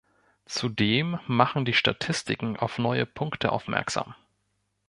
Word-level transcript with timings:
Zudem 0.47 1.19
machen 1.27 1.63
die 1.63 1.75
Statistiken 1.75 2.57
auf 2.57 2.79
neue 2.79 3.05
Punkte 3.05 3.51
aufmerksam. 3.51 4.15